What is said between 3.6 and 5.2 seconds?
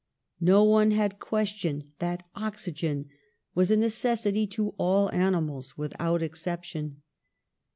a necessity to all